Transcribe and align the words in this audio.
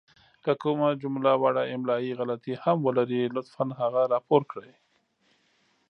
که 0.43 0.51
کومه 0.61 0.87
جمله 1.01 1.31
وړه 1.41 1.63
املائې 1.75 2.11
غلطې 2.19 2.53
هم 2.63 2.77
ولري 2.87 3.21
لطفاً 3.35 3.65
هغه 3.81 4.01
راپور 4.13 4.41
کړئ! 4.51 4.71